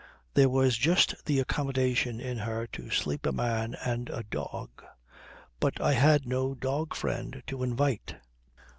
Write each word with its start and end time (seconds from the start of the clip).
There 0.33 0.49
was 0.49 0.79
just 0.79 1.25
the 1.27 1.37
accommodation 1.39 2.19
in 2.19 2.39
her 2.39 2.65
to 2.73 2.89
sleep 2.89 3.27
a 3.27 3.31
man 3.31 3.75
and 3.85 4.09
a 4.09 4.23
dog. 4.23 4.83
But 5.59 5.79
I 5.79 5.93
had 5.93 6.25
no 6.25 6.55
dog 6.55 6.95
friend 6.95 7.43
to 7.45 7.61
invite. 7.61 8.15